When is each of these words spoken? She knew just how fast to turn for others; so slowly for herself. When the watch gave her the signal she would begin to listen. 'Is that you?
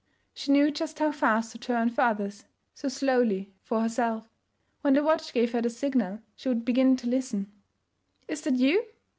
She 0.33 0.51
knew 0.51 0.71
just 0.71 0.97
how 0.97 1.11
fast 1.11 1.51
to 1.51 1.59
turn 1.59 1.91
for 1.91 2.01
others; 2.01 2.45
so 2.73 2.89
slowly 2.89 3.53
for 3.61 3.81
herself. 3.81 4.31
When 4.81 4.95
the 4.95 5.03
watch 5.03 5.31
gave 5.31 5.51
her 5.51 5.61
the 5.61 5.69
signal 5.69 6.21
she 6.35 6.49
would 6.49 6.65
begin 6.65 6.95
to 6.97 7.07
listen. 7.07 7.51
'Is 8.27 8.41
that 8.41 8.55
you? 8.55 8.87